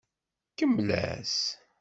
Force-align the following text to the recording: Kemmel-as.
Kemmel-as. 0.57 1.35